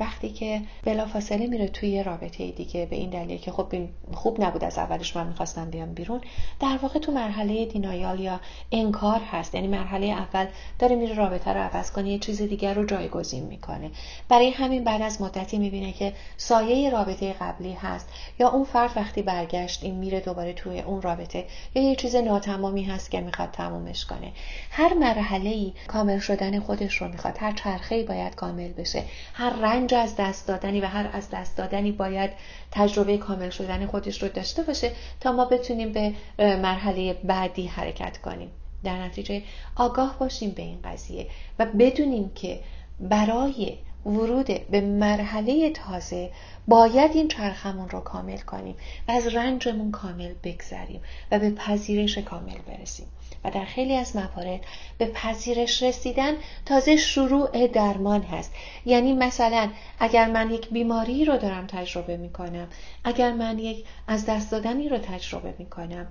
وقتی 0.00 0.28
که 0.28 0.62
بلافاصله 0.84 1.46
میره 1.46 1.68
توی 1.68 2.02
رابطه 2.02 2.50
دیگه 2.50 2.86
به 2.86 2.96
این 2.96 3.10
دلیل 3.10 3.38
که 3.38 3.52
خب 3.52 3.66
خوب 4.12 4.44
نبود 4.44 4.64
از 4.64 4.78
اولش 4.78 5.16
من 5.16 5.26
می‌خواستم 5.26 5.70
بیام 5.70 5.94
بیرون 5.94 6.20
در 6.60 6.78
واقع 6.82 6.98
تو 6.98 7.12
مرحله 7.12 7.66
دینایال 7.66 8.20
یا 8.20 8.40
انکار 8.72 9.20
هست. 9.20 9.54
یعنی 9.54 9.68
مرحله 9.68 10.06
اول 10.06 10.46
داره 10.78 10.96
میره 10.96 11.14
رابطه 11.14 11.50
رو 11.50 11.60
عوض 11.60 11.90
کنه 11.90 12.10
یه 12.10 12.18
چیز 12.18 12.42
دیگر 12.42 12.74
رو 12.74 12.84
جایگزین 12.84 13.44
می‌کنه. 13.44 13.90
برای 14.28 14.50
همین 14.50 14.84
بعد 14.84 15.02
از 15.02 15.22
مدتی 15.22 15.58
می‌بینه 15.58 15.92
که 15.92 16.12
سایه 16.36 16.90
رابطه 16.90 17.32
قبلی 17.32 17.72
هست 17.72 18.08
یا 18.38 18.48
اون 18.48 18.64
فرد 18.64 18.90
وقتی 18.96 19.22
برگشت 19.22 19.84
این 19.84 19.94
میره 19.94 20.20
دوباره 20.20 20.55
توی 20.56 20.80
اون 20.80 21.02
رابطه. 21.02 21.44
یا 21.74 21.82
یه 21.82 21.96
چیز 21.96 22.16
ناتمامی 22.16 22.82
هست 22.82 23.10
که 23.10 23.20
می‌خواد 23.20 23.50
تمومش 23.50 24.04
کنه. 24.04 24.32
هر 24.70 24.94
مرحله 24.94 25.50
ای 25.50 25.72
کامل 25.86 26.18
شدن 26.18 26.60
خودش 26.60 26.94
رو 26.94 27.08
می‌خواد. 27.08 27.36
هر 27.40 27.52
چرخه 27.52 28.02
باید 28.02 28.34
کامل 28.34 28.72
بشه. 28.72 29.02
هر 29.34 29.50
رنج 29.50 29.94
از 29.94 30.16
دست 30.16 30.48
دادنی 30.48 30.80
و 30.80 30.86
هر 30.86 31.10
از 31.12 31.30
دست 31.30 31.56
دادنی 31.56 31.92
باید 31.92 32.30
تجربه 32.70 33.18
کامل 33.18 33.50
شدن 33.50 33.86
خودش 33.86 34.22
رو 34.22 34.28
داشته 34.28 34.62
باشه 34.62 34.92
تا 35.20 35.32
ما 35.32 35.44
بتونیم 35.44 35.92
به 35.92 36.12
مرحله 36.38 37.14
بعدی 37.14 37.66
حرکت 37.66 38.18
کنیم. 38.18 38.50
در 38.84 39.02
نتیجه 39.02 39.42
آگاه 39.76 40.16
باشیم 40.18 40.50
به 40.50 40.62
این 40.62 40.78
قضیه 40.84 41.26
و 41.58 41.66
بدونیم 41.66 42.30
که 42.34 42.60
برای 43.00 43.78
ورود 44.06 44.70
به 44.70 44.80
مرحله 44.80 45.70
تازه 45.70 46.30
باید 46.68 47.10
این 47.14 47.28
چرخمون 47.28 47.88
رو 47.88 48.00
کامل 48.00 48.38
کنیم 48.38 48.76
و 49.08 49.12
از 49.12 49.26
رنجمون 49.26 49.90
کامل 49.90 50.32
بگذریم 50.44 51.00
و 51.30 51.38
به 51.38 51.50
پذیرش 51.50 52.18
کامل 52.18 52.58
برسیم. 52.66 53.06
و 53.44 53.50
در 53.50 53.64
خیلی 53.64 53.96
از 53.96 54.16
موارد 54.16 54.60
به 54.98 55.06
پذیرش 55.06 55.82
رسیدن 55.82 56.32
تازه 56.64 56.96
شروع 56.96 57.66
درمان 57.66 58.22
هست. 58.22 58.52
یعنی 58.84 59.12
مثلا 59.12 59.70
اگر 59.98 60.30
من 60.30 60.50
یک 60.50 60.70
بیماری 60.70 61.24
رو 61.24 61.38
دارم 61.38 61.66
تجربه 61.66 62.16
می 62.16 62.32
کنم 62.32 62.68
اگر 63.04 63.32
من 63.32 63.58
یک 63.58 63.84
از 64.08 64.26
دست 64.26 64.50
دادنی 64.50 64.88
رو 64.88 64.98
تجربه 64.98 65.54
می 65.58 65.66
کنم 65.66 66.06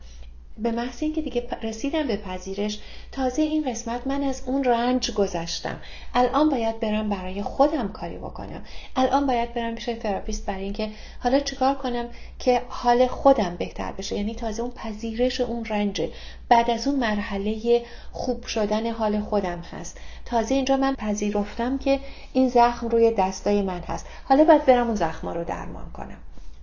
به 0.57 0.71
محض 0.71 1.03
اینکه 1.03 1.21
دیگه 1.21 1.47
رسیدم 1.63 2.07
به 2.07 2.17
پذیرش 2.17 2.79
تازه 3.11 3.41
این 3.41 3.71
قسمت 3.71 4.07
من 4.07 4.23
از 4.23 4.43
اون 4.45 4.63
رنج 4.63 5.11
گذشتم. 5.11 5.79
الان 6.13 6.49
باید 6.49 6.79
برم 6.79 7.09
برای 7.09 7.43
خودم 7.43 7.87
کاری 7.87 8.17
بکنم. 8.17 8.63
الان 8.95 9.27
باید 9.27 9.53
برم 9.53 9.75
پیش 9.75 9.85
تراپیست 9.85 10.45
برای 10.45 10.63
اینکه 10.63 10.91
حالا 11.19 11.39
چیکار 11.39 11.75
کنم 11.75 12.09
که 12.39 12.61
حال 12.67 13.07
خودم 13.07 13.55
بهتر 13.55 13.91
بشه. 13.91 14.15
یعنی 14.15 14.35
تازه 14.35 14.61
اون 14.61 14.71
پذیرش 14.71 15.41
اون 15.41 15.65
رنج 15.65 16.01
بعد 16.49 16.69
از 16.69 16.87
اون 16.87 16.99
مرحله 16.99 17.81
خوب 18.11 18.45
شدن 18.45 18.91
حال 18.91 19.21
خودم 19.21 19.59
هست. 19.59 19.99
تازه 20.25 20.55
اینجا 20.55 20.77
من 20.77 20.95
پذیرفتم 20.95 21.77
که 21.77 21.99
این 22.33 22.49
زخم 22.49 22.87
روی 22.87 23.11
دستای 23.11 23.61
من 23.61 23.79
هست. 23.79 24.05
حالا 24.25 24.43
باید 24.43 24.65
برم 24.65 24.87
اون 24.87 24.95
زخما 24.95 25.33
رو 25.33 25.43
درمان 25.43 25.91
کنم. 25.93 26.17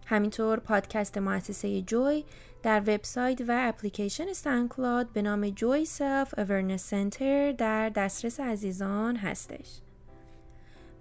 همینطور 0.05 0.59
پادکست 0.59 1.17
مؤسسه 1.17 1.81
جوی 1.81 2.23
در 2.63 2.79
وبسایت 2.79 3.41
و 3.41 3.65
اپلیکیشن 3.69 4.33
SoundCloud 4.33 5.07
به 5.13 5.21
نام 5.21 5.49
Joy 5.49 5.85
Self 5.85 6.33
Awareness 6.37 6.89
Center 6.89 7.51
در 7.51 7.89
دسترس 7.89 8.39
عزیزان 8.39 9.15
هستش. 9.15 9.67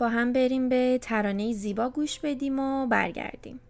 با 0.01 0.09
هم 0.09 0.33
بریم 0.33 0.69
به 0.69 0.99
ترانه 1.03 1.53
زیبا 1.53 1.89
گوش 1.89 2.21
بدیم 2.21 2.59
و 2.59 2.87
برگردیم. 2.87 3.61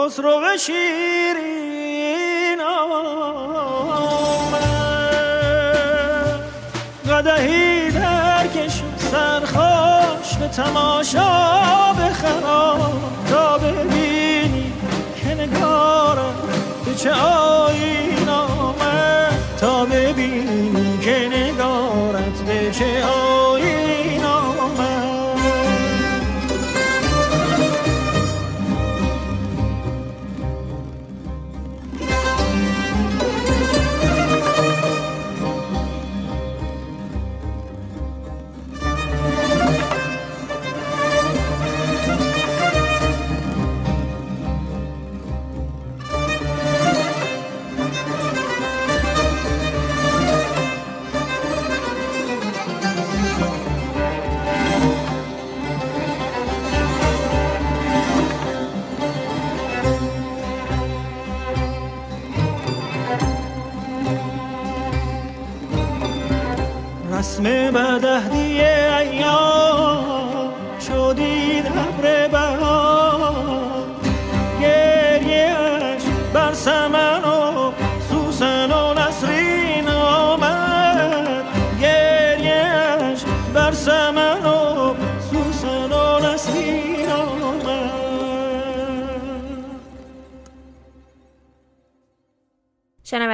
خسرو 0.00 0.56
شیرین 0.58 2.60
قدهی 7.10 7.90
درکش 7.90 8.82
سرخوش 8.98 10.36
به 10.40 10.48
تماشا 10.48 11.92
بخرام 11.92 13.00
تا 13.30 13.58
ببینی 13.58 14.72
که 15.22 15.34
نگارم 15.34 16.34
به 16.84 16.94
چه 16.94 17.12
آین 17.12 18.28
آمد. 18.28 19.32
تا 19.60 19.84
ببینی 19.84 20.98
که 20.98 21.28
نگارت 21.28 22.40
به 22.46 22.70
چه 22.72 23.04
آین 23.04 23.39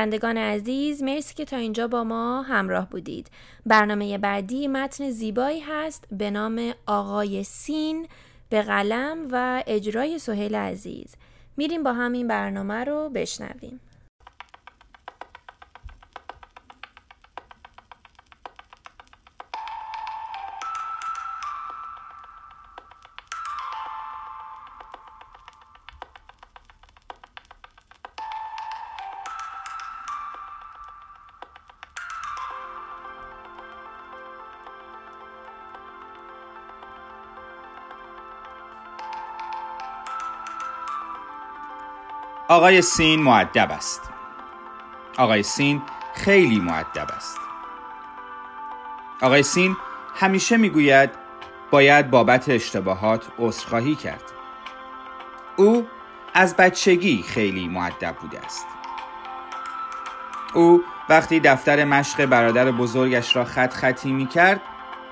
شنوندگان 0.07 0.37
عزیز 0.37 1.03
مرسی 1.03 1.35
که 1.35 1.45
تا 1.45 1.57
اینجا 1.57 1.89
با 1.89 2.05
ما 2.05 2.43
همراه 2.43 2.91
بودید. 2.91 3.31
برنامه 3.67 4.19
بعدی 4.19 4.69
متن 4.69 5.11
زیبایی 5.11 5.61
هست 5.61 6.05
به 6.13 6.31
نام 6.31 6.73
آقای 6.87 7.45
سین 7.45 8.09
به 8.49 8.63
قلم 8.63 9.29
و 9.31 9.63
اجرای 9.67 10.19
سهیل 10.19 10.55
عزیز. 10.55 11.15
میریم 11.57 11.83
با 11.83 11.93
همین 11.93 12.29
برنامه 12.29 12.85
رو 12.85 13.09
بشنویم. 13.15 13.81
آقای 42.49 42.83
سین 42.83 43.23
معدب 43.23 43.71
است. 43.71 44.11
آقای 45.19 45.43
سین 45.43 45.83
خیلی 46.15 46.61
معدب 46.61 47.07
است. 47.17 47.39
آقای 49.23 49.43
سین 49.43 49.77
همیشه 50.15 50.57
می‌گوید 50.57 51.11
باید 51.71 52.11
بابت 52.11 52.49
اشتباهات 52.49 53.27
عذرخواهی 53.39 53.95
کرد. 53.95 54.23
او 55.57 55.87
از 56.35 56.57
بچگی 56.57 57.23
خیلی 57.23 57.69
معدب 57.69 58.17
بوده 58.21 58.41
است. 58.41 58.67
او 60.55 60.85
وقتی 61.09 61.41
دفتر 61.41 61.85
مشق 61.85 62.27
برادر 62.27 62.71
بزرگش 62.71 63.37
را 63.37 63.45
خط 63.45 63.73
خطی 63.75 64.13
می 64.13 64.27
کرد 64.27 64.61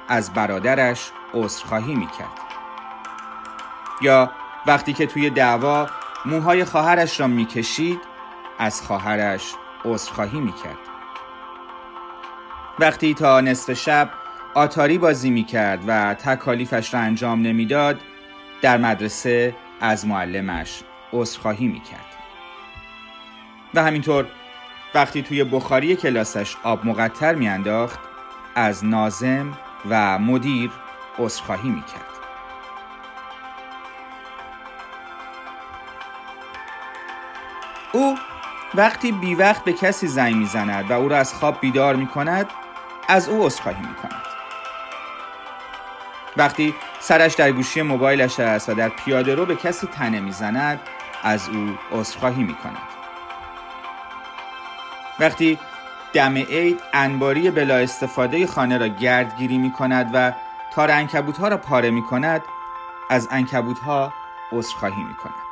از 0.08 0.32
برادرش 0.32 1.10
عذرخواهی 1.34 1.94
می 1.94 2.06
کرد 2.06 2.40
یا 4.00 4.30
وقتی 4.66 4.92
که 4.92 5.06
توی 5.06 5.30
دعوا 5.30 5.86
موهای 6.26 6.64
خواهرش 6.64 7.20
را 7.20 7.26
می‌کشید 7.26 8.00
از 8.58 8.82
خواهرش 8.82 9.54
عذرخواهی 9.84 10.40
می‌کرد. 10.40 10.78
وقتی 12.78 13.14
تا 13.14 13.40
نصف 13.40 13.72
شب 13.72 14.10
آتاری 14.54 14.98
بازی 14.98 15.30
می‌کرد 15.30 15.84
و 15.86 16.14
تکالیفش 16.14 16.94
را 16.94 17.00
انجام 17.00 17.42
نمی‌داد 17.42 18.00
در 18.62 18.76
مدرسه 18.76 19.56
از 19.80 20.06
معلمش 20.06 20.82
عذرخواهی 21.12 21.66
می‌کرد. 21.66 22.06
و 23.74 23.82
همینطور 23.82 24.26
وقتی 24.94 25.22
توی 25.22 25.44
بخاری 25.44 25.96
کلاسش 25.96 26.56
آب 26.62 26.86
مقطر 26.86 27.34
میانداخت 27.34 27.98
از 28.54 28.84
نازم 28.84 29.58
و 29.90 30.18
مدیر 30.18 30.70
عذرخواهی 31.18 31.70
می‌کرد. 31.70 32.13
او 37.94 38.18
وقتی 38.74 39.12
بی 39.12 39.34
وقت 39.34 39.64
به 39.64 39.72
کسی 39.72 40.06
زنگ 40.06 40.36
می‌زند 40.36 40.90
و 40.90 40.94
او 40.94 41.08
را 41.08 41.16
از 41.16 41.34
خواب 41.34 41.60
بیدار 41.60 41.96
می 41.96 42.06
کند 42.06 42.46
از 43.08 43.28
او 43.28 43.46
عذرخواهی 43.46 43.80
می 43.80 43.94
کند 43.94 44.22
وقتی 46.36 46.74
سرش 47.00 47.34
در 47.34 47.52
گوشی 47.52 47.82
موبایلش 47.82 48.40
است 48.40 48.68
و 48.68 48.74
در 48.74 48.88
پیاده 48.88 49.34
رو 49.34 49.46
به 49.46 49.56
کسی 49.56 49.86
تنه 49.86 50.20
می‌زند 50.20 50.80
از 51.22 51.48
او 51.48 51.78
عذرخواهی 51.92 52.42
می 52.42 52.54
کند 52.54 52.88
وقتی 55.20 55.58
دم 56.12 56.34
عید 56.34 56.80
انباری 56.92 57.50
بلا 57.50 57.76
استفاده 57.76 58.46
خانه 58.46 58.78
را 58.78 58.86
گردگیری 58.88 59.58
می 59.58 59.72
کند 59.72 60.10
و 60.14 60.32
تار 60.72 60.90
انکبوت 60.90 61.38
ها 61.38 61.48
را 61.48 61.56
پاره 61.56 61.90
می 61.90 62.02
کند 62.02 62.42
از 63.10 63.28
انکبوت 63.30 63.78
ها 63.78 64.12
عذرخواهی 64.52 65.02
می 65.02 65.14
کند 65.14 65.43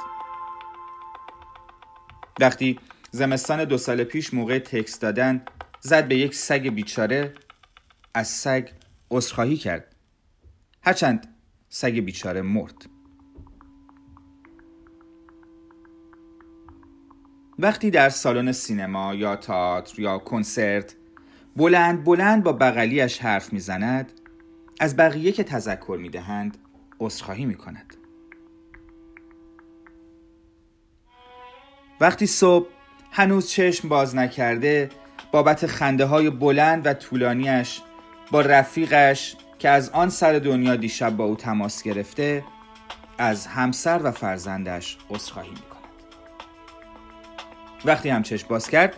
وقتی 2.41 2.79
زمستان 3.11 3.65
دو 3.65 3.79
سال 3.79 4.05
پیش 4.05 4.35
موقع 4.35 4.59
تکست 4.59 5.03
دادن 5.03 5.43
زد 5.81 6.09
به 6.09 6.17
یک 6.17 6.35
سگ 6.35 6.69
بیچاره 6.69 7.35
از 8.15 8.29
سگ 8.29 8.69
عذرخواهی 9.11 9.57
کرد. 9.57 9.97
هرچند 10.83 11.35
سگ 11.69 11.99
بیچاره 11.99 12.43
مرد. 12.43 12.87
وقتی 17.59 17.91
در 17.91 18.09
سالن 18.09 18.53
سینما 18.53 19.15
یا 19.15 19.37
تئاتر 19.37 20.01
یا 20.01 20.19
کنسرت 20.19 20.95
بلند 21.57 22.05
بلند 22.05 22.45
با 22.45 22.53
بغلیش 22.53 23.19
حرف 23.19 23.53
می‌زند 23.53 24.13
از 24.81 24.97
بقیه 24.97 25.33
که 25.33 25.45
تذکر 25.45 25.99
می‌دهند 26.01 26.59
عذرخواهی 27.01 27.45
می‌کند. 27.47 27.97
وقتی 32.03 32.27
صبح 32.27 32.67
هنوز 33.13 33.51
چشم 33.51 33.89
باز 33.89 34.17
نکرده 34.17 34.89
بابت 35.33 35.67
خنده 35.67 36.05
های 36.05 36.31
بلند 36.31 36.87
و 36.87 36.95
طولانیش 36.95 37.81
با 38.31 38.41
رفیقش 38.41 39.37
که 39.59 39.69
از 39.69 39.91
آن 39.91 40.09
سر 40.09 40.33
دنیا 40.33 40.77
دیشب 40.77 41.17
با 41.17 41.25
او 41.25 41.37
تماس 41.37 41.83
گرفته 41.83 42.45
از 43.19 43.47
همسر 43.47 44.01
و 44.03 44.11
فرزندش 44.11 44.97
عذرخواهی 45.11 45.51
می 45.51 45.57
کند. 45.57 45.83
وقتی 47.85 48.09
هم 48.09 48.23
چشم 48.23 48.49
باز 48.49 48.69
کرد 48.69 48.97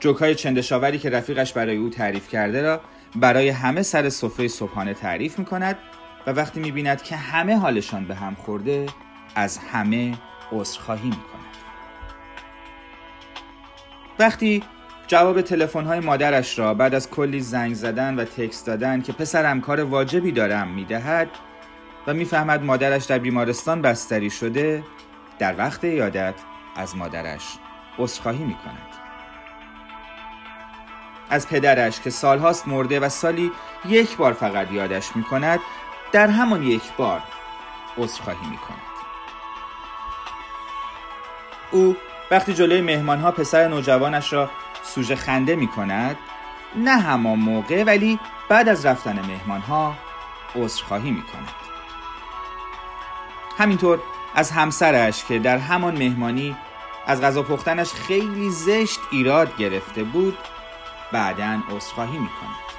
جوک 0.00 0.16
های 0.16 0.34
چندشاوری 0.34 0.98
که 0.98 1.10
رفیقش 1.10 1.52
برای 1.52 1.76
او 1.76 1.88
تعریف 1.88 2.28
کرده 2.28 2.62
را 2.62 2.80
برای 3.16 3.48
همه 3.48 3.82
سر 3.82 4.08
سفره 4.08 4.48
صبحانه 4.48 4.94
تعریف 4.94 5.38
می 5.38 5.44
کند 5.44 5.78
و 6.26 6.30
وقتی 6.30 6.60
می 6.60 6.70
بیند 6.70 7.02
که 7.02 7.16
همه 7.16 7.56
حالشان 7.56 8.04
به 8.04 8.14
هم 8.14 8.34
خورده 8.34 8.86
از 9.34 9.58
همه 9.58 10.18
عذرخواهی 10.52 11.08
می 11.08 11.16
کند. 11.16 11.49
وقتی 14.20 14.62
جواب 15.06 15.52
های 15.74 16.00
مادرش 16.00 16.58
را 16.58 16.74
بعد 16.74 16.94
از 16.94 17.10
کلی 17.10 17.40
زنگ 17.40 17.74
زدن 17.74 18.16
و 18.16 18.24
تکست 18.24 18.66
دادن 18.66 19.02
که 19.02 19.12
پسرم 19.12 19.60
کار 19.60 19.80
واجبی 19.80 20.32
دارم 20.32 20.68
می‌دهد 20.68 21.28
و 22.06 22.14
می‌فهمد 22.14 22.62
مادرش 22.62 23.04
در 23.04 23.18
بیمارستان 23.18 23.82
بستری 23.82 24.30
شده 24.30 24.84
در 25.38 25.58
وقت 25.58 25.84
یادت 25.84 26.34
از 26.76 26.96
مادرش 26.96 27.44
عذرخواهی 27.98 28.44
می 28.44 28.54
کند. 28.54 28.88
از 31.30 31.48
پدرش 31.48 32.00
که 32.00 32.10
سالهاست 32.10 32.68
مرده 32.68 33.00
و 33.00 33.08
سالی 33.08 33.52
یک 33.88 34.16
بار 34.16 34.32
فقط 34.32 34.72
یادش 34.72 35.16
می 35.16 35.24
کند 35.24 35.60
در 36.12 36.26
همان 36.26 36.62
یک 36.62 36.92
بار 36.96 37.22
عذرخواهی 37.98 38.46
می 38.50 38.56
کند. 38.56 38.78
او 41.72 41.96
وقتی 42.30 42.54
جلوی 42.54 42.80
مهمان 42.80 43.20
ها 43.20 43.30
پسر 43.30 43.68
نوجوانش 43.68 44.32
را 44.32 44.50
سوژه 44.82 45.16
خنده 45.16 45.56
می 45.56 45.66
کند 45.66 46.16
نه 46.76 46.98
همان 46.98 47.38
موقع 47.38 47.84
ولی 47.84 48.18
بعد 48.48 48.68
از 48.68 48.86
رفتن 48.86 49.26
مهمان 49.26 49.60
ها 49.60 49.94
عذرخواهی 50.56 51.10
می 51.10 51.22
کند 51.22 51.48
همینطور 53.58 54.02
از 54.34 54.50
همسرش 54.50 55.24
که 55.24 55.38
در 55.38 55.58
همان 55.58 55.98
مهمانی 55.98 56.56
از 57.06 57.20
غذا 57.20 57.42
پختنش 57.42 57.92
خیلی 57.92 58.50
زشت 58.50 59.00
ایراد 59.10 59.56
گرفته 59.56 60.04
بود 60.04 60.38
بعدا 61.12 61.58
عذرخواهی 61.70 62.18
می 62.18 62.28
کند 62.40 62.70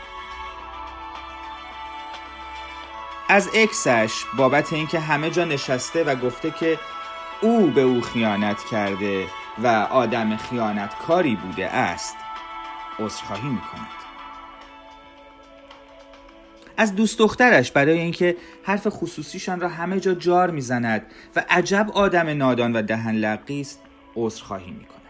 از 3.29 3.49
اکسش 3.53 4.25
بابت 4.37 4.73
اینکه 4.73 4.99
همه 4.99 5.29
جا 5.29 5.45
نشسته 5.45 6.03
و 6.03 6.15
گفته 6.15 6.51
که 6.51 6.79
او 7.41 7.67
به 7.67 7.81
او 7.81 8.01
خیانت 8.01 8.63
کرده 8.63 9.27
و 9.63 9.67
آدم 9.91 10.37
خیانتکاری 10.37 11.35
بوده 11.35 11.67
است 11.67 12.15
عذرخواهی 12.99 13.49
می‌کند. 13.49 13.87
از 16.77 16.95
دوست 16.95 17.19
دخترش 17.19 17.71
برای 17.71 17.99
اینکه 17.99 18.37
حرف 18.63 18.87
خصوصیشان 18.87 19.59
را 19.59 19.69
همه 19.69 19.99
جا 19.99 20.13
جار 20.13 20.51
می‌زند 20.51 21.05
و 21.35 21.45
عجب 21.49 21.87
آدم 21.93 22.29
نادان 22.29 22.73
و 22.73 22.81
دهن 22.81 23.15
لقی 23.15 23.61
است 23.61 23.81
عذرخواهی 24.15 24.71
می‌کند. 24.71 25.01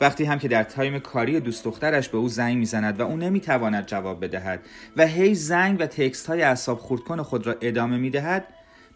وقتی 0.00 0.24
هم 0.24 0.38
که 0.38 0.48
در 0.48 0.62
تایم 0.62 0.98
کاری 0.98 1.40
دوست 1.40 1.64
دخترش 1.64 2.08
به 2.08 2.18
او 2.18 2.28
زنگ 2.28 2.56
می‌زند 2.56 3.00
و 3.00 3.02
او 3.02 3.16
نمی‌تواند 3.16 3.86
جواب 3.86 4.24
بدهد 4.24 4.66
و 4.96 5.06
هی 5.06 5.34
زنگ 5.34 5.80
و 5.80 5.86
تکست 5.86 6.26
های 6.26 6.42
اعصاب 6.42 6.78
خردکن 6.78 7.22
خود 7.22 7.46
را 7.46 7.54
ادامه 7.60 7.96
می‌دهد 7.96 8.53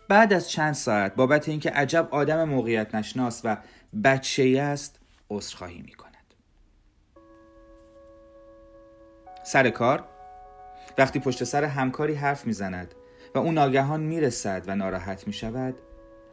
بعد 0.08 0.32
از 0.32 0.50
چند 0.50 0.74
ساعت 0.74 1.14
بابت 1.14 1.48
اینکه 1.48 1.70
عجب 1.70 2.08
آدم 2.10 2.44
موقعیت 2.44 2.94
نشناس 2.94 3.40
و 3.44 3.56
بچه 4.04 4.60
است 4.62 5.00
عذرخواهی 5.30 5.82
می 5.82 5.92
کند 5.92 6.08
سر 9.42 9.70
کار 9.70 10.04
وقتی 10.98 11.18
پشت 11.18 11.44
سر 11.44 11.64
همکاری 11.64 12.14
حرف 12.14 12.46
می‌زند 12.46 12.94
و 13.34 13.38
اون 13.38 13.54
ناگهان 13.54 14.00
می‌رسد 14.00 14.64
و 14.66 14.74
ناراحت 14.74 15.26
می 15.26 15.32
شود 15.32 15.74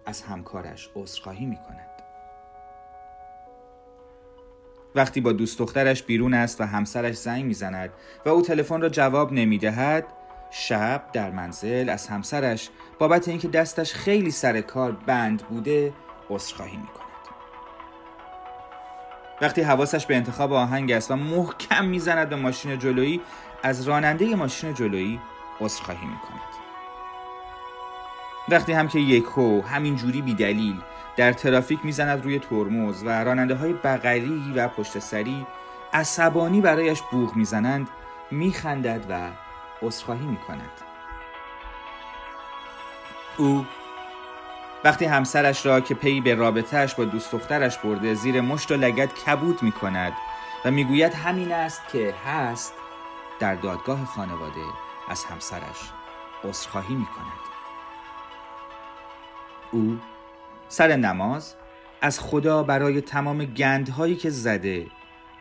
از 0.05 0.21
همکارش 0.21 0.89
عذرخواهی 0.95 1.45
می 1.45 1.55
کند 1.57 1.89
وقتی 4.95 5.21
با 5.21 5.31
دوست 5.31 5.59
دخترش 5.59 6.03
بیرون 6.03 6.33
است 6.33 6.61
و 6.61 6.63
همسرش 6.63 7.17
زنگ 7.17 7.45
می‌زند 7.45 7.89
و 8.25 8.29
او 8.29 8.41
تلفن 8.41 8.81
را 8.81 8.89
جواب 8.89 9.33
نمی 9.33 9.57
دهد 9.57 10.05
شب 10.57 11.03
در 11.13 11.31
منزل 11.31 11.89
از 11.89 12.07
همسرش 12.07 12.69
بابت 12.99 13.27
اینکه 13.27 13.47
دستش 13.47 13.93
خیلی 13.93 14.31
سر 14.31 14.61
کار 14.61 14.91
بند 14.91 15.43
بوده 15.43 15.93
عذرخواهی 16.29 16.77
می 16.77 16.87
کند. 16.87 17.35
وقتی 19.41 19.61
حواسش 19.61 20.05
به 20.05 20.15
انتخاب 20.15 20.53
آهنگ 20.53 20.91
است 20.91 21.11
و 21.11 21.15
محکم 21.15 21.85
می‌زند 21.85 22.29
به 22.29 22.35
ماشین 22.35 22.79
جلویی 22.79 23.21
از 23.63 23.87
راننده 23.87 24.35
ماشین 24.35 24.73
جلویی 24.73 25.19
عذرخواهی 25.61 26.05
می 26.05 26.17
کند. 26.17 26.55
وقتی 28.49 28.73
هم 28.73 28.87
که 28.87 28.99
یکو 28.99 29.61
همین 29.61 29.95
جوری 29.95 30.21
بی 30.21 30.79
در 31.17 31.33
ترافیک 31.33 31.79
می‌زند 31.83 32.23
روی 32.23 32.39
ترمز 32.39 33.03
و 33.03 33.23
راننده 33.23 33.55
های 33.55 33.73
بغلی 33.73 34.53
و 34.55 34.67
پشت 34.67 34.99
سری 34.99 35.45
عصبانی 35.93 36.61
برایش 36.61 37.01
بوغ 37.01 37.35
می‌زنند 37.35 37.87
میخندد 38.31 39.05
و 39.09 39.44
عذرخواهی 39.81 40.25
می 40.25 40.37
کند 40.37 40.71
او 43.37 43.65
وقتی 44.83 45.05
همسرش 45.05 45.65
را 45.65 45.79
که 45.81 45.95
پی 45.95 46.21
به 46.21 46.35
رابطهش 46.35 46.93
با 46.95 47.05
دوست 47.05 47.31
دخترش 47.31 47.77
برده 47.77 48.13
زیر 48.13 48.41
مشت 48.41 48.71
و 48.71 48.75
لگت 48.75 49.13
کبود 49.13 49.63
می 49.63 49.71
کند 49.71 50.13
و 50.65 50.71
می‌گوید 50.71 51.13
همین 51.13 51.51
است 51.51 51.81
که 51.91 52.13
هست 52.25 52.73
در 53.39 53.55
دادگاه 53.55 54.05
خانواده 54.05 54.65
از 55.09 55.25
همسرش 55.25 55.91
عذرخواهی 56.43 56.95
می 56.95 57.05
کند 57.05 57.45
او 59.71 59.99
سر 60.67 60.95
نماز 60.95 61.55
از 62.01 62.19
خدا 62.19 62.63
برای 62.63 63.01
تمام 63.01 63.45
گندهایی 63.45 64.15
که 64.15 64.29
زده 64.29 64.87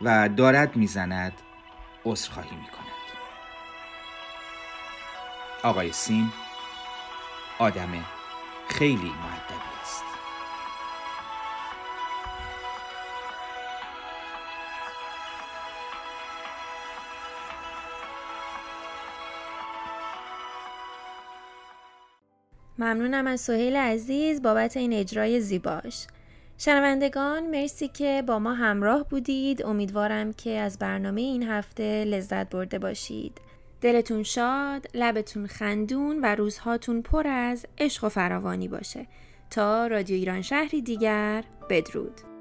و 0.01 0.29
دارد 0.29 0.75
می‌زند 0.75 1.33
عذرخواهی 2.05 2.55
می 2.55 2.67
کند 2.67 2.94
آقای 5.65 5.91
سیم 5.91 6.33
آدم 7.59 8.05
خیلی 8.67 8.95
معدبی 8.95 9.81
است. 9.81 10.03
ممنونم 22.79 23.27
از 23.27 23.41
سهیل 23.41 23.75
عزیز 23.75 24.41
بابت 24.41 24.77
این 24.77 24.93
اجرای 24.93 25.41
زیباش. 25.41 26.07
شنوندگان 26.57 27.47
مرسی 27.47 27.87
که 27.87 28.23
با 28.27 28.39
ما 28.39 28.53
همراه 28.53 29.09
بودید. 29.09 29.65
امیدوارم 29.65 30.33
که 30.33 30.51
از 30.51 30.79
برنامه 30.79 31.21
این 31.21 31.43
هفته 31.43 32.05
لذت 32.05 32.49
برده 32.49 32.79
باشید. 32.79 33.44
دلتون 33.85 34.23
شاد، 34.23 34.87
لبتون 34.93 35.47
خندون 35.47 36.19
و 36.21 36.35
روزهاتون 36.35 37.01
پر 37.01 37.27
از 37.27 37.65
عشق 37.77 38.03
و 38.03 38.09
فراوانی 38.09 38.67
باشه. 38.67 39.07
تا 39.49 39.87
رادیو 39.87 40.15
ایران 40.15 40.41
شهری 40.41 40.81
دیگر 40.81 41.43
بدرود. 41.69 42.34